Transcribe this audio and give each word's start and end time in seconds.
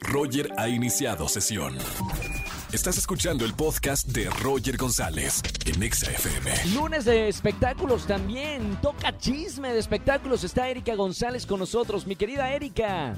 Roger 0.00 0.48
ha 0.58 0.68
iniciado 0.68 1.28
sesión. 1.28 1.74
Estás 2.72 2.96
escuchando 2.96 3.44
el 3.44 3.54
podcast 3.54 4.08
de 4.08 4.30
Roger 4.42 4.76
González 4.76 5.42
en 5.66 5.82
Exa 5.82 6.10
FM. 6.10 6.74
Lunes 6.74 7.04
de 7.04 7.28
espectáculos 7.28 8.06
también. 8.06 8.76
Toca 8.80 9.16
chisme 9.18 9.72
de 9.72 9.78
espectáculos. 9.78 10.42
Está 10.42 10.68
Erika 10.68 10.94
González 10.94 11.46
con 11.46 11.60
nosotros. 11.60 12.06
Mi 12.06 12.16
querida 12.16 12.50
Erika. 12.50 13.14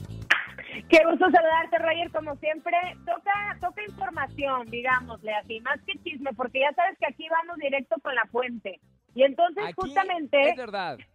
Qué 0.89 0.99
gusto 1.09 1.31
saludarte, 1.31 1.79
Roger, 1.79 2.11
como 2.11 2.37
siempre. 2.37 2.77
Toca, 3.07 3.57
toca 3.61 3.83
información, 3.85 4.69
digámosle 4.71 5.33
así, 5.35 5.61
más 5.61 5.81
que 5.87 5.93
chisme, 6.03 6.33
porque 6.35 6.61
ya 6.61 6.73
sabes 6.75 6.99
que 6.99 7.07
aquí 7.07 7.27
vamos 7.31 7.57
directo 7.59 7.97
con 8.03 8.15
la 8.15 8.27
fuente. 8.33 8.81
Y 9.15 9.23
entonces, 9.23 9.65
Aquí 9.65 9.75
justamente. 9.77 10.51
Es 10.51 10.57
verdad. 10.57 10.99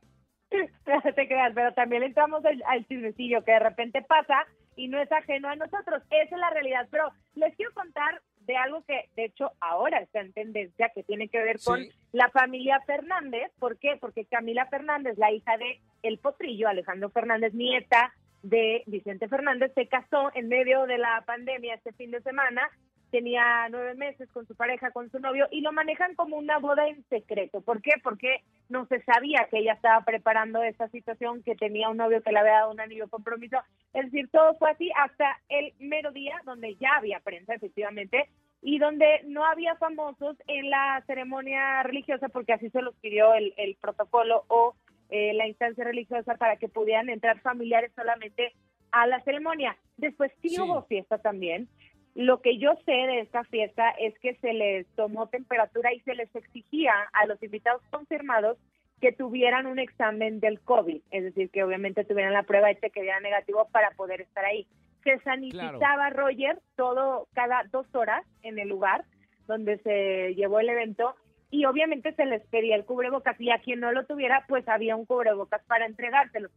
No 0.52 1.14
te 1.14 1.28
creas, 1.28 1.52
pero 1.54 1.72
también 1.74 2.02
entramos 2.02 2.44
al, 2.44 2.64
al 2.66 2.88
chismecillo 2.88 3.44
que 3.44 3.52
de 3.52 3.60
repente 3.60 4.02
pasa 4.02 4.48
y 4.80 4.88
no 4.88 5.00
es 5.02 5.12
ajeno 5.12 5.50
a 5.50 5.56
nosotros. 5.56 6.02
Esa 6.10 6.36
es 6.36 6.40
la 6.40 6.50
realidad. 6.52 6.88
Pero 6.90 7.12
les 7.36 7.56
quiero 7.56 7.74
contar 7.74 8.22
de 8.42 8.56
algo 8.58 8.84
que, 8.86 9.10
de 9.16 9.26
hecho, 9.26 9.52
ahora 9.60 10.00
está 10.00 10.22
en 10.22 10.34
tendencia, 10.34 10.90
que 10.96 11.04
tiene 11.04 11.28
que 11.28 11.44
ver 11.44 11.58
con 11.64 11.84
Sí. 11.84 11.92
la 12.14 12.30
familia 12.30 12.80
Fernández. 12.88 13.52
¿Por 13.60 13.78
qué? 13.78 13.98
Porque 14.00 14.26
Camila 14.26 14.66
Fernández, 14.68 15.18
la 15.18 15.32
hija 15.32 15.58
de 15.58 15.80
El 16.02 16.18
Potrillo, 16.18 16.68
Alejandro 16.68 17.10
Fernández, 17.10 17.54
nieta 17.54 18.14
de 18.42 18.84
Vicente 18.88 19.28
Fernández, 19.28 19.72
se 19.76 19.88
casó 19.88 20.32
en 20.34 20.48
medio 20.48 20.86
de 20.86 20.98
la 20.98 21.22
pandemia 21.28 21.76
este 21.76 21.92
fin 21.94 22.10
de 22.12 22.22
semana. 22.22 22.68
Tenía 23.12 23.68
nueve 23.70 23.96
meses 23.96 24.30
con 24.32 24.46
su 24.46 24.56
pareja, 24.56 24.92
con 24.92 25.10
su 25.10 25.20
novio, 25.20 25.48
y 25.52 25.62
lo 25.62 25.72
manejan 25.72 26.16
como 26.16 26.38
una 26.38 26.60
boda 26.60 26.88
en 26.88 27.04
secreto. 27.10 27.62
¿Por 27.62 27.82
qué? 27.82 27.94
Porque 28.04 28.44
no 28.70 28.86
se 28.86 29.02
sabía 29.02 29.48
que 29.50 29.60
ella 29.60 29.74
estaba 29.74 30.04
preparando 30.06 30.62
esta 30.64 30.88
situación, 30.90 31.42
que 31.44 31.56
tenía 31.56 31.90
un 31.90 31.98
novio 31.98 32.22
que 32.22 32.32
le 32.32 32.40
había 32.40 32.54
dado 32.54 32.72
un 32.72 32.80
anillo 32.80 33.06
de 33.06 33.10
compromiso. 33.10 33.58
Es 33.94 34.06
decir, 34.06 34.30
todo 34.32 34.56
fue 34.56 34.72
así 34.72 34.92
hasta 34.96 35.40
el 35.50 35.74
mero 35.80 36.12
día 36.12 36.40
donde 36.46 36.76
ya 36.76 36.98
había 36.98 37.20
prensa, 37.20 37.56
efectivamente, 37.56 38.30
y 38.62 38.78
donde 38.78 39.22
no 39.26 39.46
había 39.46 39.76
famosos 39.76 40.38
en 40.48 40.70
la 40.70 41.02
ceremonia 41.08 41.82
religiosa, 41.84 42.30
porque 42.30 42.54
así 42.54 42.70
se 42.70 42.82
los 42.82 42.94
pidió 42.98 43.34
el, 43.34 43.54
el 43.58 43.76
protocolo 43.76 44.44
o 44.50 44.76
eh, 45.10 45.34
la 45.34 45.48
instancia 45.48 45.84
religiosa 45.84 46.36
para 46.36 46.58
que 46.58 46.68
pudieran 46.70 47.10
entrar 47.10 47.40
familiares 47.40 47.92
solamente 47.96 48.54
a 48.92 49.08
la 49.08 49.20
ceremonia. 49.22 49.76
Después 49.98 50.32
sí, 50.42 50.50
Sí. 50.50 50.62
hubo 50.62 50.84
fiesta 50.84 51.18
también. 51.18 51.68
Lo 52.16 52.42
que 52.42 52.58
yo 52.58 52.74
sé 52.86 52.92
de 52.92 53.20
esta 53.22 53.44
fiesta 53.46 53.92
es 53.92 54.18
que 54.20 54.36
se 54.36 54.54
les 54.54 54.88
tomó 54.96 55.28
temperatura 55.28 55.94
y 55.94 56.00
se 56.02 56.16
les 56.16 56.34
exigía 56.36 56.94
a 57.14 57.26
los 57.26 57.42
invitados 57.42 57.82
confirmados 57.92 58.58
que 59.00 59.12
tuvieran 59.12 59.66
un 59.66 59.80
examen 59.80 60.40
del 60.40 60.60
COVID, 60.60 61.02
es 61.12 61.24
decir, 61.24 61.50
que 61.50 61.64
obviamente 61.64 62.04
tuvieran 62.04 62.34
la 62.34 62.44
prueba 62.44 62.70
hecha 62.72 62.90
que 62.90 63.02
diera 63.02 63.20
negativo 63.22 63.68
para 63.72 63.92
poder 63.92 64.22
estar 64.22 64.44
ahí. 64.44 64.68
Se 65.04 65.20
sanitizaba 65.20 66.10
Roger 66.10 66.60
todo 66.76 67.28
cada 67.34 67.64
dos 67.72 67.88
horas 67.96 68.26
en 68.44 68.60
el 68.60 68.68
lugar 68.68 69.06
donde 69.48 69.78
se 69.80 70.36
llevó 70.36 70.60
el 70.60 70.70
evento 70.70 71.16
y 71.50 71.66
obviamente 71.66 72.14
se 72.14 72.26
les 72.26 72.46
pedía 72.48 72.76
el 72.76 72.86
cubrebocas 72.86 73.40
y 73.40 73.50
a 73.50 73.60
quien 73.60 73.80
no 73.80 73.92
lo 73.92 74.06
tuviera 74.06 74.46
pues 74.48 74.68
había 74.68 74.96
un 74.96 75.06
cubrebocas 75.06 75.64
para 75.66 75.86
entregárselo. 75.86 76.50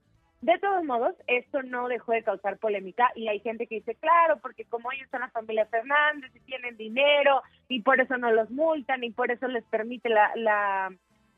De 0.42 0.58
todos 0.58 0.82
modos, 0.84 1.14
esto 1.28 1.62
no 1.62 1.86
dejó 1.88 2.12
de 2.12 2.24
causar 2.24 2.58
polémica 2.58 3.10
y 3.14 3.28
hay 3.28 3.38
gente 3.40 3.66
que 3.68 3.76
dice, 3.76 3.94
claro, 3.94 4.38
porque 4.42 4.64
como 4.64 4.90
ellos 4.92 5.08
son 5.10 5.20
la 5.20 5.30
familia 5.30 5.66
Fernández 5.66 6.30
y 6.34 6.40
tienen 6.40 6.76
dinero 6.76 7.42
y 7.68 7.80
por 7.82 8.00
eso 8.00 8.18
no 8.18 8.30
los 8.32 8.50
multan 8.50 9.04
y 9.04 9.10
por 9.10 9.30
eso 9.30 9.46
les 9.46 9.62
permite 9.64 10.08
la, 10.08 10.32
la, 10.34 10.92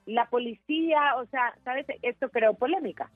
la 0.06 0.26
policía, 0.30 1.16
o 1.16 1.26
sea, 1.26 1.54
¿sabes? 1.64 1.84
Esto 2.00 2.30
creó 2.30 2.54
polémica. 2.54 3.10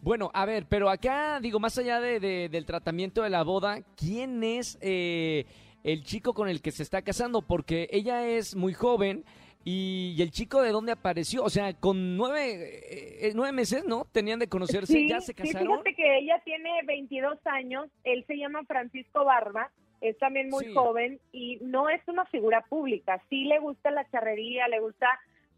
Bueno, 0.00 0.30
a 0.32 0.46
ver, 0.46 0.66
pero 0.68 0.88
acá, 0.88 1.40
digo, 1.40 1.58
más 1.58 1.76
allá 1.76 2.00
de, 2.00 2.20
de- 2.20 2.48
del 2.48 2.64
tratamiento 2.64 3.22
de 3.22 3.30
la 3.30 3.42
boda, 3.42 3.80
¿quién 3.96 4.42
es 4.44 4.78
eh, 4.80 5.44
el 5.82 6.04
chico 6.04 6.34
con 6.34 6.48
el 6.48 6.62
que 6.62 6.70
se 6.70 6.84
está 6.84 7.02
casando? 7.02 7.42
Porque 7.42 7.88
ella 7.90 8.26
es 8.28 8.54
muy 8.54 8.72
joven 8.74 9.24
y, 9.64 10.14
y 10.16 10.22
el 10.22 10.30
chico 10.30 10.62
de 10.62 10.70
dónde 10.70 10.92
apareció, 10.92 11.44
o 11.44 11.50
sea, 11.50 11.74
con 11.74 12.16
nueve, 12.16 12.80
eh, 13.26 13.32
nueve 13.34 13.52
meses, 13.52 13.84
¿no? 13.86 14.06
Tenían 14.12 14.38
de 14.38 14.48
conocerse, 14.48 14.92
Sí, 14.92 15.08
ya 15.08 15.20
se 15.20 15.32
sí, 15.32 15.34
casaron. 15.34 15.68
fíjate 15.68 15.94
que 15.94 16.18
ella 16.18 16.40
tiene 16.44 16.70
22 16.86 17.38
años, 17.46 17.88
él 18.04 18.24
se 18.26 18.36
llama 18.36 18.64
Francisco 18.64 19.24
Barba, 19.24 19.70
es 20.00 20.16
también 20.18 20.48
muy 20.48 20.64
Sí. 20.64 20.72
joven 20.74 21.20
y 21.32 21.58
no 21.60 21.88
es 21.90 22.00
una 22.08 22.24
figura 22.26 22.62
pública, 22.68 23.22
sí 23.28 23.44
le 23.44 23.58
gusta 23.58 23.90
la 23.90 24.08
charrería, 24.10 24.66
le 24.68 24.80
gusta 24.80 25.06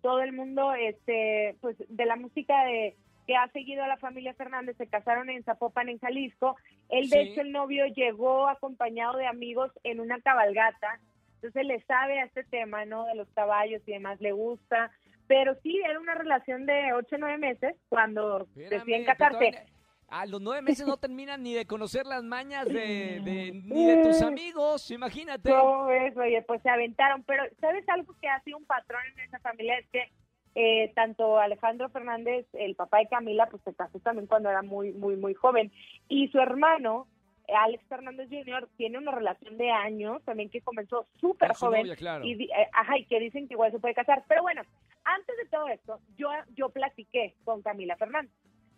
todo 0.03 0.21
el 0.21 0.33
mundo 0.33 0.75
este 0.75 1.55
pues 1.61 1.77
de 1.89 2.07
la 2.07 2.17
música 2.17 2.65
de 2.65 2.97
que 3.25 3.37
ha 3.37 3.47
seguido 3.53 3.85
a 3.85 3.87
la 3.87 3.99
familia 3.99 4.35
Fernández, 4.35 4.77
se 4.77 4.89
casaron 4.89 5.31
en 5.31 5.45
Zapopan, 5.45 5.89
en 5.89 6.01
Jalisco. 6.01 6.57
Él, 6.89 7.09
de 7.09 7.23
Sí. 7.23 7.29
hecho, 7.31 7.41
el 7.43 7.53
novio 7.53 7.87
llegó 7.87 8.49
acompañado 8.49 9.17
de 9.17 9.29
amigos 9.29 9.71
en 9.85 10.01
una 10.01 10.21
cabalgata. 10.21 10.99
Entonces 11.43 11.67
le 11.67 11.81
sabe 11.87 12.21
a 12.21 12.25
este 12.25 12.45
tema, 12.45 12.85
¿no? 12.85 13.05
De 13.07 13.17
los 13.17 13.29
caballos 13.31 13.83
y 13.87 13.93
demás, 13.93 14.21
le 14.21 14.31
gusta. 14.33 14.93
Pero 15.27 15.55
sí, 15.63 15.81
era 15.85 15.99
una 15.99 16.15
relación 16.15 16.67
de 16.67 16.93
ocho 16.93 17.17
o 17.17 17.19
nueve 17.19 17.39
meses 17.39 17.75
cuando 17.89 18.47
pero 18.55 18.85
casarse. 19.07 19.67
A 20.09 20.27
los 20.27 20.41
nueve 20.41 20.63
meses 20.63 20.87
no 20.87 20.97
terminan 20.99 21.43
ni 21.43 21.55
de 21.55 21.67
conocer 21.67 22.07
las 22.07 22.23
mañas 22.23 22.67
de, 22.67 23.21
de- 23.25 23.61
ni 23.65 23.87
de 23.87 24.03
tus 24.05 24.23
amigos, 24.23 24.91
imagínate. 24.91 25.51
¿Cómo 25.51 25.87
ves? 25.87 26.17
Oye, 26.17 26.43
pues 26.43 26.63
se 26.63 26.69
aventaron. 26.69 27.25
Pero, 27.25 27.43
¿sabes 27.61 27.89
algo 27.89 28.15
que 28.21 28.29
ha 28.29 28.41
sido 28.43 28.59
un 28.59 28.65
patrón 28.67 29.03
en 29.17 29.25
esa 29.25 29.39
familia? 29.41 29.79
Es 29.79 29.89
que 29.89 30.13
eh, 30.55 30.93
tanto 30.95 31.39
Alejandro 31.39 31.89
Fernández, 31.89 32.47
el 32.53 32.77
papá 32.77 32.99
de 32.99 33.09
Camila, 33.09 33.49
pues 33.51 33.63
se 33.65 33.75
casó 33.75 33.99
también 34.01 34.27
cuando 34.27 34.51
era 34.51 34.63
muy, 34.63 34.93
muy, 34.93 35.17
muy 35.17 35.35
joven. 35.35 35.73
Y 36.09 36.29
su 36.29 36.39
hermano, 36.39 37.09
Alex 37.49 37.85
Fernández 37.89 38.29
Jr., 38.31 38.69
tiene 38.77 38.99
una 38.99 39.13
relación 39.13 39.57
de 39.59 39.71
años 39.71 40.23
también 40.25 40.49
que 40.51 40.61
comenzó 40.61 41.07
súper 41.21 41.53
joven. 41.55 41.83
novia, 41.83 41.97
claro. 41.97 42.25
Y, 42.25 42.45
eh, 42.45 42.69
ajá, 42.73 42.99
y 42.99 43.05
que 43.07 43.19
dicen 43.21 43.49
que 43.49 43.55
igual 43.55 43.73
se 43.73 43.79
puede 43.79 43.95
casar. 43.95 44.25
Pero 44.29 44.43
bueno, 44.43 44.63
antes 45.05 45.37
de 45.37 45.47
todo 45.51 45.69
esto, 45.69 46.01
yo, 46.17 46.29
yo 46.55 46.69
platiqué 46.71 47.35
con 47.45 47.63
Camila 47.63 47.97
Fernández. 47.97 48.33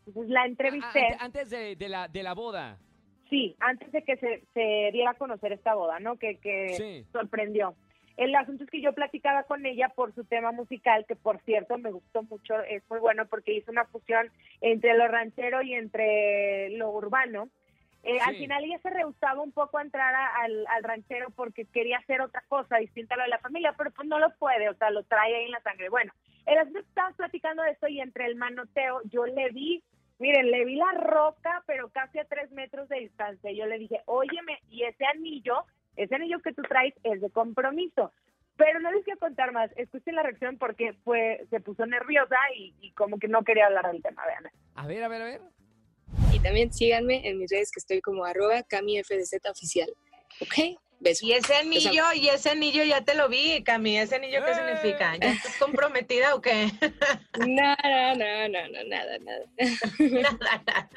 Entonces 0.06 0.30
la 0.32 0.42
Ah, 0.42 0.46
entrevisté. 0.46 1.06
ante- 1.06 1.16
antes 1.24 1.50
de, 1.50 1.76
de 1.76 1.88
la, 1.88 2.08
de 2.08 2.22
la 2.22 2.34
boda. 2.34 2.78
Sí, 3.30 3.56
antes 3.60 3.90
de 3.90 4.02
que 4.02 4.16
se, 4.16 4.44
se 4.52 4.90
diera 4.92 5.10
a 5.10 5.14
conocer 5.14 5.52
esta 5.52 5.74
boda, 5.74 5.98
¿no? 6.00 6.16
Que, 6.16 6.36
que 6.38 6.68
Sí. 6.74 7.06
sorprendió. 7.12 7.74
El 8.16 8.34
asunto 8.36 8.62
es 8.64 8.70
que 8.70 8.80
yo 8.80 8.92
platicaba 8.92 9.42
con 9.42 9.66
ella 9.66 9.88
por 9.88 10.14
su 10.14 10.24
tema 10.24 10.52
musical, 10.52 11.04
que 11.06 11.16
por 11.16 11.40
cierto 11.40 11.78
me 11.78 11.90
gustó 11.90 12.22
mucho, 12.22 12.60
es 12.60 12.82
muy 12.88 13.00
bueno 13.00 13.26
porque 13.26 13.54
hizo 13.54 13.72
una 13.72 13.86
fusión 13.86 14.30
entre 14.60 14.94
lo 14.96 15.08
ranchero 15.08 15.62
y 15.62 15.74
entre 15.74 16.70
lo 16.76 16.90
urbano. 16.90 17.48
Eh, 18.04 18.18
Al 18.20 18.34
final 18.36 18.64
ella 18.64 18.78
se 18.82 18.90
rehusaba 18.90 19.40
un 19.40 19.52
poco 19.52 19.78
a 19.78 19.82
entrar 19.82 20.14
a- 20.14 20.36
al, 20.42 20.66
al 20.68 20.82
ranchero 20.84 21.30
porque 21.30 21.64
quería 21.64 21.98
hacer 21.98 22.20
otra 22.20 22.42
cosa 22.48 22.76
distinta 22.76 23.14
a 23.14 23.18
lo 23.18 23.22
de 23.24 23.30
la 23.30 23.38
familia, 23.38 23.74
pero 23.76 23.90
pues 23.92 24.06
no 24.06 24.18
lo 24.18 24.30
puede, 24.36 24.68
o 24.68 24.74
sea, 24.74 24.90
lo 24.90 25.04
trae 25.04 25.34
ahí 25.34 25.44
en 25.46 25.52
la 25.52 25.60
sangre. 25.62 25.88
Bueno, 25.88 26.12
el 26.46 26.58
asunto 26.58 26.80
es 26.80 26.84
que 26.84 26.90
estábamos 26.90 27.16
platicando 27.16 27.62
de 27.62 27.70
esto 27.70 27.88
y 27.88 28.00
entre 28.00 28.26
el 28.26 28.36
manoteo 28.36 29.00
yo 29.04 29.24
le 29.26 29.50
vi 29.50 29.82
Miren, 30.20 30.48
le 30.52 30.64
vi 30.64 30.76
la 30.76 30.92
roca, 30.92 31.64
pero 31.66 31.88
casi 31.88 32.20
a 32.20 32.24
tres 32.24 32.48
metros 32.52 32.88
de 32.88 33.00
distancia. 33.00 33.50
Yo 33.50 33.66
le 33.66 33.78
dije, 33.80 34.00
óyeme, 34.06 34.60
y 34.70 34.84
ese 34.84 35.04
anillo, 35.06 35.64
ese 35.96 36.14
anillo 36.14 36.38
que 36.38 36.52
tú 36.52 36.62
traes 36.62 36.94
es 37.02 37.20
de 37.20 37.30
compromiso. 37.30 38.12
Pero 38.56 38.78
no 38.78 38.92
les 38.92 39.02
quiero 39.02 39.18
contar 39.18 39.50
más. 39.50 39.72
Escuchen 39.76 40.14
la 40.14 40.22
reacción 40.22 40.56
porque 40.56 40.92
fue, 41.04 41.44
se 41.50 41.58
puso 41.58 41.84
nerviosa 41.84 42.36
y, 42.56 42.72
y 42.80 42.92
como 42.92 43.18
que 43.18 43.26
no 43.26 43.42
quería 43.42 43.66
hablar 43.66 43.90
del 43.90 44.02
tema. 44.02 44.22
Vean. 44.24 44.52
A 44.76 44.86
ver, 44.86 45.02
a 45.02 45.08
ver, 45.08 45.22
a 45.22 45.24
ver. 45.24 45.40
También 46.44 46.72
síganme 46.72 47.26
en 47.26 47.38
mis 47.38 47.50
redes 47.50 47.70
que 47.72 47.80
estoy 47.80 48.00
como 48.00 48.24
arroba 48.24 48.62
camifdz 48.62 49.32
oficial. 49.50 49.88
¿Ok? 50.40 50.78
Besos. 51.00 51.22
Y 51.22 51.32
ese 51.32 51.54
anillo, 51.56 52.04
y 52.14 52.28
ese 52.28 52.50
anillo 52.50 52.84
ya 52.84 53.02
te 53.02 53.14
lo 53.14 53.28
vi, 53.28 53.62
Cami. 53.64 53.98
¿Ese 53.98 54.16
anillo 54.16 54.44
qué 54.44 54.52
¡Eh! 54.52 54.54
significa? 54.54 55.16
¿Ya 55.16 55.32
estás 55.32 55.56
comprometida 55.56 56.34
o 56.34 56.40
qué? 56.40 56.70
No, 57.38 57.74
no, 57.82 58.14
no, 58.14 58.48
no, 58.48 58.68
no, 58.68 58.84
nada, 58.84 59.18
nada. 59.18 59.44
Nada. 59.98 60.90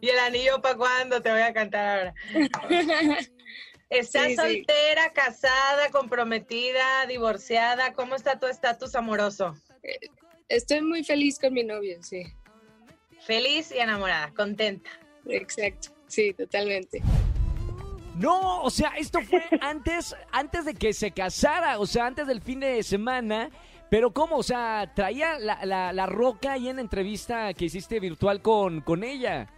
¿Y 0.00 0.08
el 0.08 0.18
anillo 0.18 0.60
para 0.60 0.76
cuándo? 0.76 1.22
Te 1.22 1.30
voy 1.30 1.40
a 1.42 1.52
cantar 1.54 1.98
ahora. 1.98 2.14
¿Estás 3.90 4.24
Sí, 4.24 4.30
sí. 4.30 4.36
soltera, 4.36 5.12
casada, 5.12 5.90
comprometida, 5.90 7.06
divorciada? 7.06 7.92
¿Cómo 7.92 8.16
está 8.16 8.38
tu 8.38 8.46
estatus 8.46 8.94
amoroso? 8.94 9.54
Estoy 10.48 10.80
muy 10.82 11.04
feliz 11.04 11.38
con 11.38 11.52
mi 11.54 11.64
novio, 11.64 12.02
sí. 12.02 12.22
Feliz 13.26 13.72
y 13.72 13.78
enamorada, 13.78 14.32
contenta. 14.34 14.90
Exacto, 15.26 15.90
sí, 16.06 16.32
totalmente. 16.34 17.02
No, 18.16 18.62
o 18.62 18.70
sea, 18.70 18.90
esto 18.98 19.20
fue 19.22 19.42
antes, 19.60 20.16
antes 20.32 20.64
de 20.64 20.74
que 20.74 20.92
se 20.92 21.10
casara, 21.12 21.78
o 21.78 21.86
sea, 21.86 22.06
antes 22.06 22.26
del 22.26 22.40
fin 22.42 22.60
de 22.60 22.82
semana. 22.82 23.50
Pero 23.90 24.12
¿cómo? 24.12 24.36
O 24.36 24.42
sea, 24.44 24.92
traía 24.94 25.38
la, 25.38 25.64
la, 25.64 25.92
la 25.92 26.06
roca 26.06 26.52
ahí 26.52 26.68
en 26.68 26.76
la 26.76 26.82
entrevista 26.82 27.52
que 27.54 27.64
hiciste 27.64 27.98
virtual 27.98 28.40
con, 28.40 28.82
con 28.82 29.02
ella. 29.02 29.48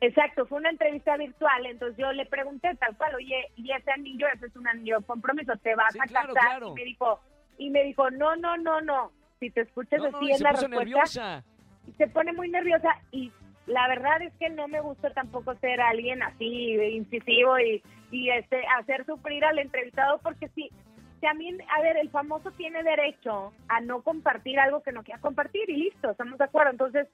Exacto, 0.00 0.44
fue 0.46 0.58
una 0.58 0.70
entrevista 0.70 1.16
virtual, 1.16 1.64
entonces 1.66 1.96
yo 1.96 2.12
le 2.12 2.26
pregunté 2.26 2.74
tal 2.78 2.94
cual, 2.96 3.14
oye, 3.14 3.46
y 3.56 3.70
ese 3.72 3.90
anillo, 3.92 4.26
ese 4.34 4.46
es 4.46 4.56
un 4.56 4.68
anillo 4.68 4.98
de 4.98 5.04
compromiso, 5.06 5.52
te 5.62 5.74
vas 5.74 5.92
Sí, 5.92 5.98
a 6.02 6.04
claro, 6.04 6.34
casar. 6.34 6.50
claro. 6.58 6.68
Y 6.72 6.74
me 6.74 6.84
dijo, 6.84 7.20
y 7.58 7.70
me 7.70 7.82
dijo, 7.84 8.10
no, 8.10 8.36
no, 8.36 8.56
no, 8.58 8.80
no. 8.82 9.12
Si 9.40 9.50
te 9.50 9.62
escuchas 9.62 10.00
No, 10.00 10.06
así 10.18 10.34
se 10.34 10.42
la 10.42 10.50
puso 10.50 10.66
respuesta, 10.68 10.78
nerviosa. 10.78 11.44
Y 11.86 11.92
se 11.92 12.06
pone 12.08 12.32
muy 12.32 12.48
nerviosa 12.48 12.88
y 13.10 13.32
la 13.66 13.88
verdad 13.88 14.22
es 14.22 14.32
que 14.34 14.48
no 14.48 14.68
me 14.68 14.80
gusta 14.80 15.10
tampoco 15.10 15.54
ser 15.56 15.80
alguien 15.80 16.22
así 16.22 16.74
incisivo 16.74 17.58
y, 17.58 17.82
y 18.10 18.30
este 18.30 18.62
hacer 18.78 19.04
sufrir 19.06 19.44
al 19.44 19.58
entrevistado 19.58 20.18
porque 20.18 20.48
sí, 20.54 20.70
también, 21.20 21.58
a 21.76 21.82
ver, 21.82 21.96
el 21.96 22.10
famoso 22.10 22.50
tiene 22.52 22.82
derecho 22.82 23.52
a 23.68 23.80
no 23.80 24.02
compartir 24.02 24.58
algo 24.60 24.82
que 24.82 24.92
no 24.92 25.02
quiera 25.02 25.20
compartir 25.20 25.68
y 25.68 25.76
listo, 25.76 26.10
estamos 26.10 26.38
de 26.38 26.44
acuerdo. 26.44 26.70
Entonces, 26.70 27.08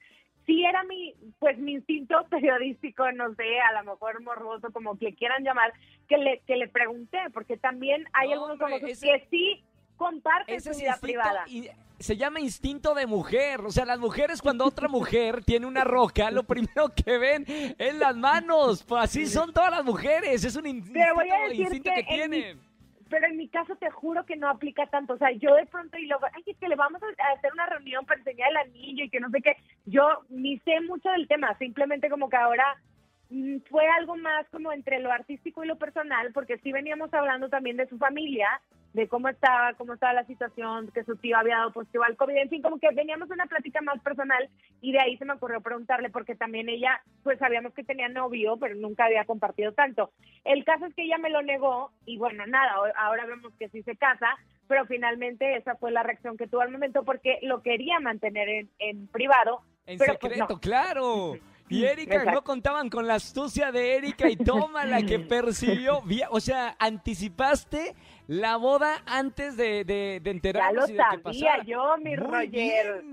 sí 0.45 0.63
era 0.65 0.83
mi, 0.83 1.15
pues 1.39 1.57
mi 1.57 1.73
instinto 1.73 2.25
periodístico, 2.29 3.11
no 3.11 3.33
sé, 3.35 3.59
a 3.61 3.81
lo 3.81 3.91
mejor 3.91 4.21
morboso, 4.21 4.71
como 4.71 4.97
que 4.97 5.15
quieran 5.15 5.43
llamar, 5.43 5.73
que 6.07 6.17
le, 6.17 6.41
que 6.45 6.57
le 6.57 6.67
pregunté, 6.67 7.19
porque 7.33 7.57
también 7.57 8.05
hay 8.13 8.33
algunos 8.33 8.59
famosos 8.59 8.99
que 8.99 9.27
sí 9.29 9.62
comparten 10.03 10.61
su 10.61 10.71
vida 10.71 10.97
privada. 10.99 11.45
Y 11.47 11.69
se 11.99 12.17
llama 12.17 12.39
instinto 12.39 12.93
de 12.93 13.05
mujer. 13.05 13.61
O 13.61 13.71
sea, 13.71 13.85
las 13.85 13.99
mujeres 13.99 14.41
cuando 14.41 14.65
otra 14.65 14.87
mujer 14.87 15.43
tiene 15.43 15.65
una 15.65 15.83
roca, 15.83 16.31
lo 16.31 16.43
primero 16.43 16.89
que 16.89 17.17
ven 17.17 17.45
es 17.47 17.95
las 17.95 18.15
manos. 18.15 18.83
Pues 18.83 19.03
así 19.03 19.25
son 19.25 19.53
todas 19.53 19.71
las 19.71 19.85
mujeres. 19.85 20.43
Es 20.43 20.55
un 20.55 20.67
instinto, 20.67 21.89
que, 21.95 22.03
tienen 22.03 22.59
pero 23.13 23.27
en 23.27 23.37
mi 23.37 23.47
caso 23.47 23.75
te 23.75 23.91
juro 23.91 24.25
que 24.25 24.35
no 24.35 24.49
aplica 24.49 24.87
tanto. 24.87 25.13
O 25.13 25.17
sea, 25.19 25.31
yo 25.31 25.53
de 25.53 25.67
pronto 25.67 25.99
y 25.99 26.07
luego, 26.07 26.25
ay, 26.33 26.41
es 26.47 26.57
que 26.57 26.67
le 26.67 26.75
vamos 26.75 26.99
a 27.03 27.33
hacer 27.37 27.53
una 27.53 27.67
reunión 27.67 28.03
para 28.07 28.19
enseñar 28.19 28.49
el 28.49 28.57
anillo 28.57 29.03
y 29.03 29.09
que 29.09 29.19
no 29.19 29.29
sé 29.29 29.39
qué. 29.41 29.55
Yo 29.85 30.23
ni 30.29 30.57
sé 30.59 30.81
mucho 30.81 31.09
del 31.09 31.27
tema, 31.27 31.55
simplemente 31.59 32.09
como 32.09 32.27
que 32.27 32.37
ahora 32.37 32.65
mm, 33.29 33.57
fue 33.69 33.87
algo 33.87 34.15
más 34.15 34.47
como 34.49 34.71
entre 34.71 34.99
lo 34.99 35.11
artístico 35.11 35.63
y 35.63 35.67
lo 35.67 35.77
personal, 35.77 36.33
porque 36.33 36.57
sí 36.57 36.71
veníamos 36.71 37.13
hablando 37.13 37.49
también 37.49 37.77
de 37.77 37.87
su 37.87 37.99
familia 37.99 38.49
de 38.93 39.07
cómo 39.07 39.27
estaba, 39.27 39.73
cómo 39.73 39.93
estaba 39.93 40.13
la 40.13 40.25
situación, 40.25 40.91
que 40.93 41.03
su 41.03 41.15
tío 41.15 41.35
había 41.37 41.57
dado 41.57 41.73
positivo 41.73 42.03
al 42.03 42.15
COVID, 42.15 42.35
en 42.35 42.49
fin, 42.49 42.61
como 42.61 42.77
que 42.77 42.89
veníamos 42.93 43.29
una 43.29 43.47
plática 43.47 43.81
más 43.81 43.99
personal 44.01 44.49
y 44.81 44.91
de 44.91 44.99
ahí 44.99 45.17
se 45.17 45.25
me 45.25 45.33
ocurrió 45.33 45.61
preguntarle 45.61 46.09
porque 46.09 46.35
también 46.35 46.69
ella, 46.69 47.01
pues 47.23 47.39
sabíamos 47.39 47.73
que 47.73 47.83
tenía 47.83 48.07
novio, 48.07 48.57
pero 48.57 48.75
nunca 48.75 49.05
había 49.05 49.25
compartido 49.25 49.73
tanto. 49.73 50.11
El 50.43 50.63
caso 50.63 50.85
es 50.85 50.93
que 50.93 51.03
ella 51.03 51.17
me 51.17 51.31
lo 51.31 51.41
negó 51.41 51.91
y 52.05 52.17
bueno, 52.17 52.45
nada, 52.45 52.75
ahora 52.97 53.25
vemos 53.25 53.51
que 53.57 53.69
sí 53.69 53.81
se 53.81 53.95
casa, 53.95 54.27
pero 54.67 54.85
finalmente 54.85 55.57
esa 55.57 55.75
fue 55.75 55.91
la 55.91 56.03
reacción 56.03 56.37
que 56.37 56.47
tuvo 56.47 56.61
al 56.61 56.71
momento 56.71 57.03
porque 57.03 57.39
lo 57.41 57.61
quería 57.63 57.99
mantener 57.99 58.67
en, 58.77 59.07
privado. 59.07 59.61
En 59.85 59.97
pues, 59.97 60.11
secreto, 60.11 60.59
claro. 60.59 61.33
Y 61.69 61.85
Erika, 61.85 62.25
no 62.25 62.43
contaban 62.43 62.89
con 62.89 63.07
la 63.07 63.15
astucia 63.15 63.71
de 63.71 63.95
Erika 63.95 64.29
y 64.29 64.35
toma 64.35 64.85
la 64.85 65.01
que 65.01 65.19
percibió. 65.19 66.03
O 66.29 66.39
sea, 66.39 66.75
anticipaste 66.79 67.95
la 68.27 68.57
boda 68.57 69.03
antes 69.05 69.57
de, 69.57 69.83
de, 69.83 70.19
de 70.21 70.31
enterarnos 70.31 70.89
Ya 70.89 71.15
lo 71.15 71.33
sabía 71.33 71.63
yo, 71.63 71.97
mi 71.97 72.15
Roger. 72.15 73.03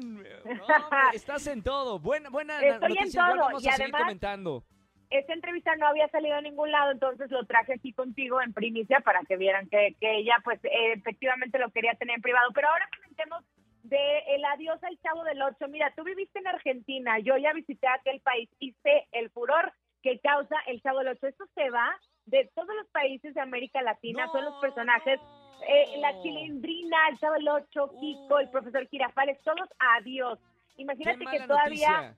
estás 1.15 1.47
en 1.47 1.63
todo. 1.63 1.99
Buena, 1.99 2.31
buena 2.31 2.61
Estoy 2.61 2.99
en 2.99 3.13
todo. 3.13 3.37
Vamos 3.37 3.67
a 3.67 3.73
seguir 3.73 3.93
comentando. 3.93 4.65
Esta 5.11 5.33
entrevista 5.33 5.75
no 5.75 5.89
había 5.89 6.09
salido 6.09 6.37
a 6.37 6.41
ningún 6.41 6.71
lado, 6.71 6.93
entonces 6.93 7.33
lo 7.33 7.45
traje 7.45 7.75
aquí 7.75 7.93
contigo 7.93 8.41
en 8.41 8.53
primicia 8.53 9.01
para 9.01 9.21
que 9.23 9.37
vieran 9.37 9.69
que, 9.69 9.97
que 10.01 10.19
ella, 10.19 10.37
pues, 10.45 10.65
eh, 10.65 10.93
efectivamente 10.95 11.59
lo 11.59 11.71
quería 11.71 11.95
tener 11.95 12.17
en 12.17 12.23
privado. 12.23 12.51
Pero 12.55 12.69
ahora 12.69 12.89
comentemos 12.97 13.45
de 13.83 14.19
el 14.29 14.45
adiós 14.45 14.83
al 14.83 14.99
Chavo 15.01 15.25
del 15.25 15.41
Ocho. 15.43 15.69
Mira, 15.69 15.93
tú 15.97 16.05
viviste 16.05 16.39
en 16.39 16.47
Argentina, 16.47 17.19
yo 17.19 17.37
ya 17.37 17.53
visité 17.53 17.87
aquel 17.89 18.21
país 18.21 18.49
y 18.59 18.73
sé 18.83 19.07
el 19.13 19.31
furor 19.31 19.73
que 20.03 20.19
causa 20.21 20.57
el 20.67 20.83
Chavo 20.83 20.99
del 20.99 21.09
Ocho. 21.09 21.27
Esto 21.27 21.45
se 21.55 21.71
va 21.71 21.91
de 22.27 22.51
todos 22.55 22.75
los 22.75 22.87
países 22.89 23.35
de 23.35 23.41
América 23.41 23.83
Latina, 23.83 24.29
son 24.33 24.45
los 24.45 24.61
personajes, 24.61 25.21
eh, 25.69 25.99
la 25.99 26.21
chilindrina, 26.23 27.09
el 27.09 27.19
Chavo 27.19 27.35
del 27.35 27.49
Ocho, 27.49 27.91
Kiko, 27.99 28.39
el 28.39 28.49
profesor 28.51 28.87
Girafales, 28.89 29.39
todos 29.43 29.69
adiós. 29.97 30.39
Imagínate 30.77 31.25
que 31.25 31.41
todavía... 31.47 32.15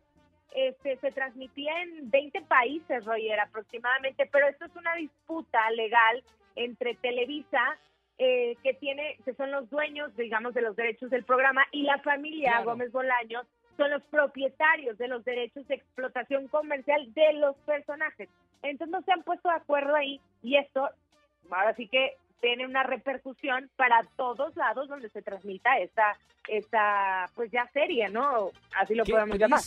Este, 0.54 0.98
se 0.98 1.10
transmitía 1.12 1.80
en 1.80 2.10
20 2.10 2.42
países, 2.42 3.02
Roger, 3.06 3.40
aproximadamente, 3.40 4.28
pero 4.30 4.46
esto 4.48 4.66
es 4.66 4.76
una 4.76 4.94
disputa 4.96 5.70
legal 5.70 6.22
entre 6.56 6.94
Televisa 6.96 7.78
eh, 8.18 8.56
que 8.62 8.74
tiene, 8.74 9.16
que 9.24 9.34
son 9.34 9.50
los 9.50 9.68
dueños, 9.70 10.14
digamos, 10.16 10.54
de 10.54 10.62
los 10.62 10.76
derechos 10.76 11.10
del 11.10 11.24
programa, 11.24 11.62
y 11.72 11.82
la 11.82 11.98
familia 11.98 12.62
Gómez 12.62 12.92
Bolaños 12.92 13.46
son 13.76 13.90
los 13.90 14.02
propietarios 14.04 14.98
de 14.98 15.08
los 15.08 15.24
derechos 15.24 15.66
de 15.68 15.76
explotación 15.76 16.48
comercial 16.48 17.12
de 17.14 17.32
los 17.34 17.56
personajes. 17.58 18.28
Entonces 18.62 18.92
no 18.92 19.02
se 19.02 19.12
han 19.12 19.22
puesto 19.22 19.48
de 19.48 19.56
acuerdo 19.56 19.94
ahí 19.94 20.20
y 20.42 20.56
esto, 20.56 20.88
ahora 21.50 21.74
sí 21.74 21.88
que 21.88 22.16
tiene 22.40 22.66
una 22.66 22.82
repercusión 22.82 23.70
para 23.76 24.02
todos 24.16 24.54
lados 24.56 24.88
donde 24.88 25.08
se 25.10 25.22
transmita 25.22 25.78
esta 25.78 26.16
esta 26.48 27.30
pues 27.34 27.50
ya 27.50 27.68
serie, 27.72 28.08
¿no? 28.08 28.50
Así 28.76 28.94
lo 28.94 29.04
podemos 29.04 29.38
llamar. 29.38 29.60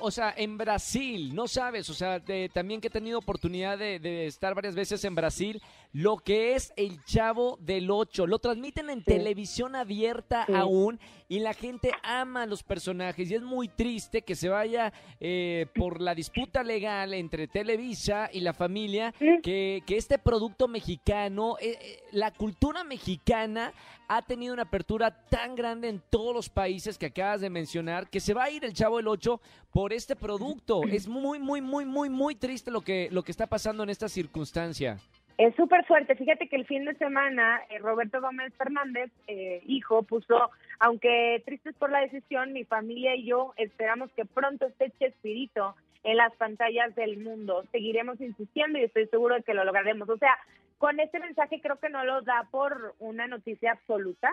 O 0.00 0.10
sea, 0.10 0.34
en 0.36 0.58
Brasil, 0.58 1.34
no 1.34 1.46
sabes, 1.46 1.88
o 1.88 1.94
sea, 1.94 2.20
también 2.52 2.80
que 2.80 2.88
he 2.88 2.90
tenido 2.90 3.18
oportunidad 3.18 3.78
de, 3.78 4.26
estar 4.26 4.54
varias 4.54 4.74
veces 4.74 5.04
en 5.04 5.14
Brasil, 5.14 5.62
lo 5.96 6.18
que 6.18 6.54
es 6.54 6.74
el 6.76 7.02
Chavo 7.04 7.56
del 7.58 7.90
Ocho, 7.90 8.26
lo 8.26 8.38
transmiten 8.38 8.90
en 8.90 9.02
televisión 9.02 9.74
abierta 9.74 10.42
aún 10.42 11.00
y 11.26 11.38
la 11.38 11.54
gente 11.54 11.90
ama 12.02 12.42
a 12.42 12.46
los 12.46 12.62
personajes. 12.62 13.30
Y 13.30 13.34
es 13.34 13.40
muy 13.40 13.68
triste 13.68 14.20
que 14.20 14.34
se 14.34 14.50
vaya 14.50 14.92
eh, 15.20 15.64
por 15.74 16.02
la 16.02 16.14
disputa 16.14 16.62
legal 16.62 17.14
entre 17.14 17.48
Televisa 17.48 18.28
y 18.30 18.40
la 18.40 18.52
familia 18.52 19.14
que, 19.42 19.82
que 19.86 19.96
este 19.96 20.18
producto 20.18 20.68
mexicano, 20.68 21.56
eh, 21.62 21.78
eh, 21.80 22.02
la 22.12 22.30
cultura 22.30 22.84
mexicana 22.84 23.72
ha 24.06 24.20
tenido 24.20 24.52
una 24.52 24.64
apertura 24.64 25.10
tan 25.30 25.56
grande 25.56 25.88
en 25.88 26.02
todos 26.10 26.34
los 26.34 26.50
países 26.50 26.98
que 26.98 27.06
acabas 27.06 27.40
de 27.40 27.48
mencionar 27.48 28.10
que 28.10 28.20
se 28.20 28.34
va 28.34 28.44
a 28.44 28.50
ir 28.50 28.66
el 28.66 28.74
Chavo 28.74 28.98
el 28.98 29.08
8 29.08 29.40
por 29.72 29.94
este 29.94 30.14
producto. 30.14 30.82
Es 30.92 31.08
muy, 31.08 31.38
muy, 31.38 31.62
muy, 31.62 31.86
muy, 31.86 32.10
muy 32.10 32.34
triste 32.34 32.70
lo 32.70 32.82
que, 32.82 33.08
lo 33.10 33.22
que 33.22 33.32
está 33.32 33.46
pasando 33.46 33.82
en 33.82 33.88
esta 33.88 34.10
circunstancia. 34.10 34.98
Es 35.38 35.54
súper 35.54 35.84
fuerte. 35.84 36.14
Fíjate 36.14 36.48
que 36.48 36.56
el 36.56 36.66
fin 36.66 36.86
de 36.86 36.94
semana 36.94 37.60
eh, 37.68 37.78
Roberto 37.78 38.20
Gómez 38.20 38.54
Fernández, 38.54 39.10
eh, 39.26 39.62
hijo, 39.66 40.02
puso, 40.02 40.50
aunque 40.78 41.42
tristes 41.44 41.74
por 41.74 41.90
la 41.90 42.00
decisión, 42.00 42.54
mi 42.54 42.64
familia 42.64 43.14
y 43.14 43.26
yo 43.26 43.52
esperamos 43.56 44.10
que 44.12 44.24
pronto 44.24 44.66
esté 44.66 44.90
Chespirito 44.98 45.76
en 46.04 46.16
las 46.16 46.34
pantallas 46.36 46.94
del 46.94 47.18
mundo. 47.18 47.64
Seguiremos 47.70 48.20
insistiendo 48.20 48.78
y 48.78 48.84
estoy 48.84 49.08
seguro 49.08 49.34
de 49.34 49.42
que 49.42 49.52
lo 49.52 49.64
lograremos. 49.64 50.08
O 50.08 50.16
sea, 50.16 50.38
con 50.78 51.00
este 51.00 51.20
mensaje 51.20 51.60
creo 51.60 51.78
que 51.78 51.90
no 51.90 52.04
lo 52.04 52.22
da 52.22 52.48
por 52.50 52.94
una 52.98 53.26
noticia 53.26 53.72
absoluta. 53.72 54.32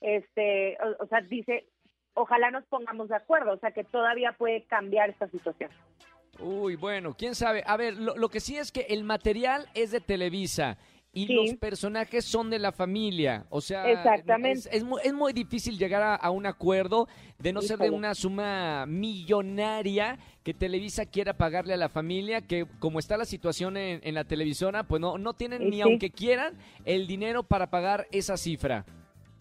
Este, 0.00 0.76
o, 0.98 1.06
sea, 1.06 1.20
dice, 1.20 1.64
ojalá 2.14 2.50
nos 2.50 2.64
pongamos 2.64 3.08
de 3.08 3.16
acuerdo, 3.16 3.52
o 3.52 3.58
sea, 3.58 3.70
que 3.70 3.84
todavía 3.84 4.32
puede 4.32 4.62
cambiar 4.64 5.10
esta 5.10 5.28
situación. 5.28 5.70
Uy, 6.42 6.76
bueno, 6.76 7.14
quién 7.16 7.34
sabe. 7.34 7.62
A 7.66 7.76
ver, 7.76 7.94
lo, 7.94 8.16
lo 8.16 8.28
que 8.28 8.40
sí 8.40 8.56
es 8.56 8.72
que 8.72 8.86
el 8.88 9.04
material 9.04 9.68
es 9.74 9.90
de 9.90 10.00
Televisa 10.00 10.76
y 11.14 11.26
los 11.26 11.54
personajes 11.54 12.24
son 12.24 12.48
de 12.48 12.58
la 12.58 12.72
familia. 12.72 13.44
O 13.50 13.60
sea, 13.60 13.84
Es, 14.44 14.66
es, 14.72 14.82
muy, 14.82 15.00
es 15.04 15.12
muy 15.12 15.32
difícil 15.32 15.78
llegar 15.78 16.18
a, 16.20 16.30
un 16.30 16.46
acuerdo 16.46 17.06
de 17.38 17.52
no 17.52 17.60
ser 17.60 17.78
de 17.78 17.90
una 17.90 18.14
suma 18.14 18.86
millonaria 18.86 20.18
que 20.42 20.54
Televisa 20.54 21.04
quiera 21.04 21.34
pagarle 21.34 21.74
a 21.74 21.76
la 21.76 21.90
familia, 21.90 22.40
que 22.40 22.66
como 22.78 22.98
está 22.98 23.16
la 23.16 23.26
situación 23.26 23.76
en, 23.76 24.14
la 24.14 24.24
televisora, 24.24 24.84
pues 24.84 25.00
no, 25.00 25.18
no 25.18 25.34
tienen 25.34 25.68
ni 25.68 25.82
aunque 25.82 26.10
quieran 26.10 26.54
el 26.84 27.06
dinero 27.06 27.42
para 27.42 27.68
pagar 27.68 28.06
esa 28.10 28.36
cifra. 28.36 28.86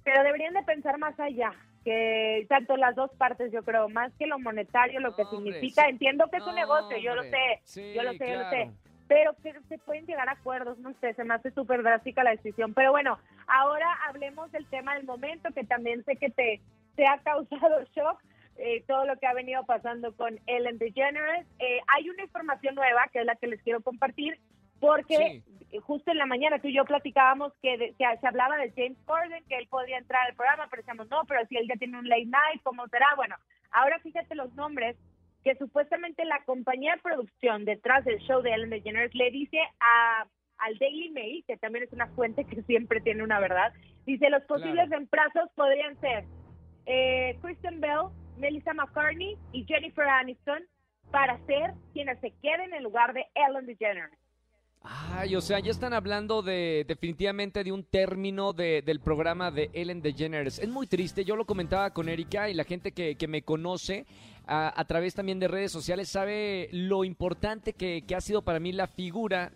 Pero 0.03 0.23
deberían 0.23 0.53
de 0.53 0.63
pensar 0.63 0.97
más 0.97 1.17
allá 1.19 1.53
que 1.83 2.45
tanto 2.49 2.77
las 2.77 2.95
dos 2.95 3.11
partes, 3.17 3.51
yo 3.51 3.63
creo, 3.63 3.89
más 3.89 4.11
que 4.19 4.27
lo 4.27 4.39
monetario, 4.39 4.99
lo 4.99 5.15
que 5.15 5.25
significa. 5.25 5.87
Entiendo 5.87 6.27
que 6.29 6.37
es 6.37 6.45
un 6.45 6.55
negocio, 6.55 6.97
yo 6.97 7.15
lo 7.15 7.23
sé, 7.23 7.61
yo 7.93 8.03
lo 8.03 8.13
sé, 8.13 8.27
yo 8.27 8.35
lo 8.37 8.49
sé 8.49 8.71
pero 9.11 9.35
que 9.43 9.53
se 9.67 9.77
pueden 9.77 10.05
llegar 10.05 10.29
a 10.29 10.31
acuerdos, 10.31 10.77
no 10.77 10.93
sé, 11.01 11.13
se 11.15 11.25
me 11.25 11.33
hace 11.33 11.51
súper 11.51 11.83
drástica 11.83 12.23
la 12.23 12.31
decisión. 12.31 12.73
Pero 12.73 12.91
bueno, 12.91 13.19
ahora 13.45 13.85
hablemos 14.07 14.49
del 14.53 14.65
tema 14.67 14.95
del 14.95 15.03
momento, 15.03 15.49
que 15.53 15.65
también 15.65 16.01
sé 16.05 16.15
que 16.15 16.29
te, 16.29 16.61
te 16.95 17.05
ha 17.05 17.17
causado 17.17 17.83
shock. 17.93 18.23
Eh, 18.55 18.85
todo 18.87 19.05
lo 19.05 19.17
que 19.17 19.27
ha 19.27 19.33
venido 19.33 19.65
pasando 19.65 20.15
con 20.15 20.39
Ellen 20.47 20.77
DeGeneres. 20.77 21.45
Eh, 21.59 21.81
hay 21.87 22.09
una 22.09 22.23
información 22.23 22.73
nueva 22.73 23.09
que 23.11 23.19
es 23.19 23.25
la 23.25 23.35
que 23.35 23.47
les 23.47 23.61
quiero 23.63 23.81
compartir, 23.81 24.39
porque 24.81 25.43
justo 25.79 26.11
en 26.11 26.17
la 26.17 26.25
mañana 26.25 26.59
tú 26.59 26.67
y 26.67 26.75
yo 26.75 26.83
platicábamos 26.83 27.53
que, 27.61 27.93
que, 27.97 28.17
se 28.19 28.27
hablaba 28.27 28.57
de 28.57 28.73
James 28.75 28.97
Corden, 29.05 29.43
que 29.47 29.55
él 29.55 29.67
podría 29.67 29.99
entrar 29.99 30.27
al 30.27 30.35
programa, 30.35 30.67
pero 30.69 30.81
decíamos, 30.81 31.09
no, 31.09 31.21
pero 31.27 31.45
si 31.47 31.55
él 31.55 31.67
ya 31.69 31.75
tiene 31.75 31.99
un 31.99 32.09
late 32.09 32.25
night, 32.25 32.61
¿cómo 32.63 32.87
será? 32.87 33.05
Bueno, 33.15 33.35
ahora 33.71 33.99
fíjate 33.99 34.35
los 34.35 34.53
nombres 34.55 34.97
que 35.43 35.55
supuestamente 35.55 36.25
la 36.25 36.43
compañía 36.43 36.95
de 36.95 37.01
producción 37.01 37.63
detrás 37.63 38.03
del 38.05 38.19
show 38.19 38.41
de 38.41 38.51
Ellen 38.53 38.71
DeGeneres 38.71 39.13
le 39.13 39.31
dice 39.31 39.59
a, 39.79 40.25
al 40.57 40.77
Daily 40.79 41.09
Mail, 41.11 41.43
que 41.47 41.57
también 41.57 41.83
es 41.83 41.93
una 41.93 42.07
fuente 42.07 42.43
que 42.45 42.63
siempre 42.63 42.99
tiene 42.99 43.23
una 43.23 43.39
verdad, 43.39 43.71
dice 44.05 44.29
los 44.29 44.43
posibles 44.43 44.89
reemplazos 44.89 45.49
podrían 45.55 45.99
ser 46.01 46.25
eh, 46.87 47.37
Kristen 47.41 47.79
Bell, 47.79 48.09
Melissa 48.37 48.73
McCartney 48.73 49.37
y 49.51 49.63
Jennifer 49.65 50.07
Aniston 50.07 50.63
para 51.11 51.37
ser 51.45 51.73
quienes 51.93 52.19
se 52.19 52.31
queden 52.41 52.73
en 52.73 52.83
lugar 52.83 53.13
de 53.13 53.25
Ellen 53.35 53.67
DeGeneres. 53.67 54.20
Ay, 54.83 55.35
o 55.35 55.41
sea, 55.41 55.59
ya 55.59 55.69
están 55.69 55.93
hablando 55.93 56.41
de 56.41 56.85
definitivamente 56.87 57.63
de 57.63 57.71
un 57.71 57.83
término 57.83 58.51
de- 58.51 58.81
del 58.81 58.99
programa 58.99 59.51
de 59.51 59.69
Ellen 59.73 60.01
DeGeneres. 60.01 60.57
Es 60.57 60.69
muy 60.69 60.87
triste, 60.87 61.23
yo 61.23 61.35
lo 61.35 61.45
comentaba 61.45 61.91
con 61.91 62.09
Erika 62.09 62.49
y 62.49 62.55
la 62.55 62.63
gente 62.63 62.91
que, 62.91 63.15
que 63.15 63.27
me 63.27 63.43
conoce 63.43 64.05
a, 64.47 64.73
a 64.79 64.85
través 64.85 65.13
también 65.13 65.39
de 65.39 65.47
redes 65.47 65.71
sociales 65.71 66.09
sabe 66.09 66.67
lo 66.71 67.03
importante 67.03 67.73
que, 67.73 68.03
que 68.07 68.15
ha 68.15 68.21
sido 68.21 68.41
para 68.41 68.59
mí 68.59 68.71
la 68.71 68.87
figura 68.87 69.51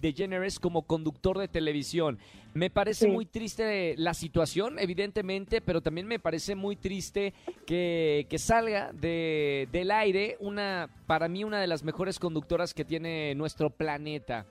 de 0.00 0.12
Generes 0.12 0.60
como 0.60 0.82
conductor 0.82 1.38
de 1.38 1.48
televisión. 1.48 2.18
Me 2.54 2.70
parece 2.70 3.06
Sí. 3.06 3.10
muy 3.10 3.26
triste 3.26 3.94
la 3.96 4.14
situación, 4.14 4.78
evidentemente, 4.78 5.60
pero 5.60 5.80
también 5.80 6.06
me 6.06 6.18
parece 6.20 6.54
muy 6.54 6.76
triste 6.76 7.32
que, 7.66 8.26
que 8.30 8.38
salga 8.38 8.92
de, 8.92 9.68
del 9.72 9.90
aire 9.90 10.36
una, 10.38 10.88
para 11.06 11.26
mí, 11.28 11.42
una 11.42 11.60
de 11.60 11.66
las 11.66 11.82
mejores 11.82 12.20
conductoras 12.20 12.72
que 12.72 12.84
tiene 12.84 13.34
nuestro 13.34 13.70
planeta. 13.70 14.46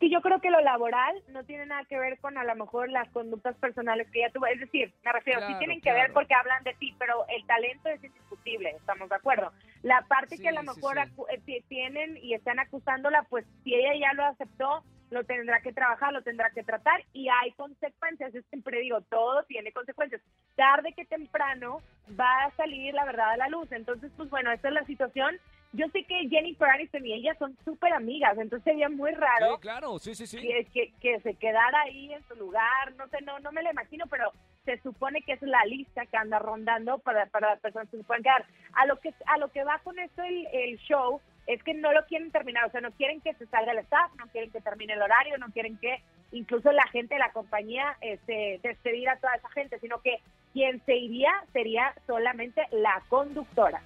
Que 0.00 0.08
yo 0.10 0.20
creo 0.20 0.40
que 0.40 0.50
lo 0.50 0.60
laboral 0.60 1.20
no 1.28 1.42
tiene 1.44 1.66
nada 1.66 1.84
que 1.84 1.98
ver 1.98 2.18
con 2.20 2.38
a 2.38 2.44
lo 2.44 2.54
mejor 2.54 2.88
las 2.88 3.08
conductas 3.10 3.56
personales 3.56 4.08
que 4.12 4.20
ella 4.20 4.30
tuvo. 4.32 4.46
Es 4.46 4.60
decir, 4.60 4.94
me 5.04 5.12
refiero, 5.12 5.40
sí 5.46 5.54
tienen 5.58 5.80
que 5.80 5.92
ver 5.92 6.12
porque 6.12 6.34
hablan 6.34 6.62
de 6.62 6.74
ti, 6.74 6.94
pero 6.98 7.26
el 7.28 7.44
talento 7.46 7.88
es 7.88 8.02
indiscutible, 8.04 8.70
estamos 8.70 9.08
de 9.08 9.16
acuerdo. 9.16 9.52
La 9.82 10.02
parte 10.02 10.36
Sí, 10.36 10.42
que 10.42 10.48
a 10.50 10.52
lo 10.52 10.60
sí, 10.60 10.66
mejor 10.68 10.94
sí. 10.94 11.00
acu- 11.00 11.26
eh, 11.30 11.40
ti- 11.44 11.64
tienen 11.68 12.16
y 12.18 12.34
están 12.34 12.60
acusándola, 12.60 13.24
pues 13.28 13.44
si 13.64 13.74
ella 13.74 13.92
ya 13.98 14.12
lo 14.12 14.24
aceptó, 14.24 14.84
lo 15.10 15.24
tendrá 15.24 15.60
que 15.62 15.72
trabajar, 15.72 16.12
lo 16.12 16.22
tendrá 16.22 16.50
que 16.50 16.62
tratar 16.62 17.02
y 17.12 17.28
hay 17.28 17.50
consecuencias. 17.52 18.32
Yo 18.32 18.42
siempre 18.50 18.78
digo, 18.80 19.00
todo 19.00 19.42
tiene 19.44 19.72
consecuencias. 19.72 20.20
Tarde 20.54 20.92
que 20.92 21.06
temprano 21.06 21.80
va 22.18 22.44
a 22.44 22.50
salir 22.52 22.92
la 22.94 23.04
verdad 23.06 23.30
a 23.32 23.36
la 23.38 23.48
luz. 23.48 23.72
Entonces, 23.72 24.12
pues 24.16 24.28
bueno, 24.30 24.52
esta 24.52 24.68
es 24.68 24.74
la 24.74 24.84
situación. 24.84 25.36
Yo 25.72 25.86
sé 25.88 26.02
que 26.04 26.28
Jennifer 26.28 26.68
Aniston 26.68 27.04
y 27.06 27.12
ella 27.12 27.34
son 27.38 27.56
súper 27.64 27.92
amigas, 27.92 28.38
entonces 28.38 28.64
sería 28.64 28.88
muy 28.88 29.12
raro 29.12 29.56
Sí, 29.56 29.60
claro, 29.60 29.98
sí, 29.98 30.14
sí, 30.14 30.26
sí. 30.26 30.40
que, 30.40 30.66
que, 30.72 30.92
que 31.00 31.20
se 31.20 31.34
quedara 31.34 31.82
ahí 31.82 32.12
en 32.12 32.22
su 32.26 32.34
lugar, 32.36 32.94
no 32.96 33.06
sé, 33.08 33.18
no 33.22 33.38
no 33.40 33.52
me 33.52 33.62
lo 33.62 33.70
imagino, 33.70 34.06
pero 34.06 34.32
se 34.64 34.78
supone 34.80 35.20
que 35.22 35.32
es 35.32 35.42
la 35.42 35.64
lista 35.66 36.06
que 36.06 36.16
anda 36.16 36.38
rondando 36.38 36.98
para, 36.98 37.26
para 37.26 37.50
las 37.50 37.60
personas 37.60 37.88
que 37.90 37.98
se 37.98 38.04
pueden 38.04 38.22
quedar. 38.22 38.46
A 38.72 38.86
lo 38.86 38.98
que 38.98 39.12
a 39.26 39.36
lo 39.36 39.48
que 39.48 39.64
va 39.64 39.78
con 39.80 39.98
esto 39.98 40.22
el, 40.22 40.46
el 40.52 40.78
show 40.78 41.20
es 41.46 41.62
que 41.62 41.74
no 41.74 41.92
lo 41.92 42.04
quieren 42.06 42.30
terminar, 42.30 42.66
o 42.66 42.70
sea, 42.70 42.80
no 42.80 42.90
quieren 42.92 43.20
que 43.20 43.34
se 43.34 43.46
salga 43.46 43.72
el 43.72 43.78
staff, 43.78 44.12
no 44.18 44.26
quieren 44.28 44.50
que 44.50 44.60
termine 44.60 44.92
el 44.92 45.02
horario, 45.02 45.38
no 45.38 45.48
quieren 45.48 45.78
que 45.78 46.02
incluso 46.32 46.70
la 46.72 46.86
gente 46.88 47.14
de 47.14 47.20
la 47.20 47.32
compañía 47.32 47.96
este, 48.02 48.60
despedir 48.62 49.08
a 49.08 49.16
toda 49.16 49.34
esa 49.34 49.48
gente, 49.50 49.78
sino 49.80 50.00
que 50.02 50.18
quien 50.52 50.84
se 50.84 50.96
iría 50.96 51.32
sería 51.52 51.94
solamente 52.06 52.62
la 52.70 53.02
conductora. 53.08 53.80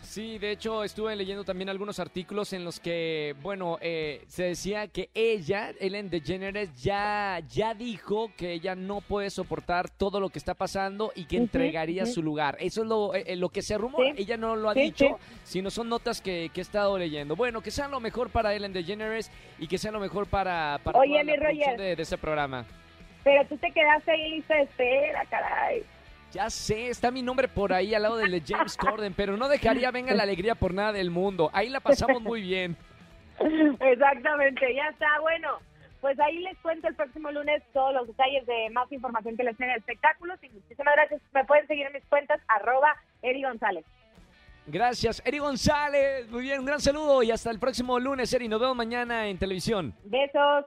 Sí, 0.00 0.38
de 0.38 0.52
hecho 0.52 0.84
estuve 0.84 1.14
leyendo 1.16 1.44
también 1.44 1.68
algunos 1.68 2.00
artículos 2.00 2.52
en 2.52 2.64
los 2.64 2.80
que, 2.80 3.34
bueno, 3.42 3.78
eh, 3.80 4.24
se 4.26 4.44
decía 4.44 4.88
que 4.88 5.10
ella, 5.12 5.72
Ellen 5.80 6.08
DeGeneres, 6.08 6.74
ya, 6.82 7.40
ya 7.48 7.74
dijo 7.74 8.30
que 8.36 8.52
ella 8.52 8.74
no 8.74 9.00
puede 9.00 9.28
soportar 9.28 9.90
todo 9.90 10.18
lo 10.18 10.30
que 10.30 10.38
está 10.38 10.54
pasando 10.54 11.12
y 11.14 11.26
que 11.26 11.36
entregaría 11.36 12.06
su 12.06 12.22
lugar. 12.22 12.56
Eso 12.58 12.82
es 12.82 12.88
lo, 12.88 13.14
eh, 13.14 13.36
lo 13.36 13.50
que 13.50 13.60
se 13.60 13.76
rumora. 13.76 14.14
Sí, 14.14 14.22
Ella 14.22 14.36
no 14.36 14.56
lo 14.56 14.70
ha 14.70 14.74
sí, 14.74 14.80
dicho, 14.80 15.18
sino 15.44 15.70
son 15.70 15.88
notas 15.88 16.22
que, 16.22 16.50
que 16.54 16.60
he 16.60 16.62
estado 16.62 16.96
leyendo. 16.96 17.36
Bueno, 17.36 17.60
que 17.60 17.70
sea 17.70 17.88
lo 17.88 18.00
mejor 18.00 18.30
para 18.30 18.54
Ellen 18.54 18.72
DeGeneres 18.72 19.30
y 19.58 19.68
que 19.68 19.78
sea 19.78 19.90
lo 19.90 20.00
mejor 20.00 20.26
para, 20.26 20.80
para 20.82 20.98
Oye, 20.98 21.20
toda 21.20 21.24
la 21.24 21.36
producción 21.36 21.76
de, 21.76 21.96
de 21.96 22.02
ese 22.02 22.16
programa. 22.16 22.64
Pero 23.24 23.44
tú 23.46 23.58
te 23.58 23.70
quedaste 23.72 24.10
ahí 24.10 24.30
lista 24.30 24.54
de 24.54 24.62
espera, 24.62 25.24
caray. 25.26 25.82
Ya 26.32 26.50
sé, 26.50 26.88
está 26.88 27.10
mi 27.10 27.22
nombre 27.22 27.48
por 27.48 27.72
ahí 27.72 27.94
al 27.94 28.02
lado 28.02 28.16
del 28.16 28.30
de 28.30 28.42
James 28.46 28.76
Corden, 28.76 29.14
pero 29.14 29.36
no 29.36 29.48
dejaría 29.48 29.90
Venga 29.90 30.14
la 30.14 30.24
Alegría 30.24 30.54
por 30.54 30.74
nada 30.74 30.92
del 30.92 31.10
mundo. 31.10 31.50
Ahí 31.52 31.68
la 31.70 31.80
pasamos 31.80 32.20
muy 32.20 32.42
bien. 32.42 32.76
Exactamente, 33.80 34.74
ya 34.74 34.88
está. 34.88 35.06
Bueno, 35.20 35.58
pues 36.00 36.18
ahí 36.20 36.38
les 36.40 36.56
cuento 36.58 36.88
el 36.88 36.94
próximo 36.94 37.30
lunes 37.30 37.62
todos 37.72 37.94
los 37.94 38.06
detalles 38.06 38.46
de 38.46 38.68
más 38.70 38.90
información 38.92 39.36
que 39.36 39.44
les 39.44 39.56
tenga 39.56 39.72
de 39.72 39.78
espectáculos. 39.78 40.38
Y 40.42 40.48
muchísimas 40.50 40.94
gracias. 40.94 41.22
Me 41.32 41.44
pueden 41.44 41.66
seguir 41.66 41.86
en 41.86 41.94
mis 41.94 42.04
cuentas, 42.04 42.40
arroba 42.48 42.94
Eri 43.22 43.42
González. 43.42 43.84
Gracias, 44.66 45.22
Eri 45.24 45.38
González. 45.38 46.28
Muy 46.28 46.42
bien, 46.42 46.60
un 46.60 46.66
gran 46.66 46.80
saludo 46.80 47.22
y 47.22 47.30
hasta 47.30 47.50
el 47.50 47.58
próximo 47.58 47.98
lunes, 47.98 48.30
Eri. 48.34 48.48
Nos 48.48 48.60
vemos 48.60 48.76
mañana 48.76 49.26
en 49.28 49.38
televisión. 49.38 49.94
Besos. 50.04 50.66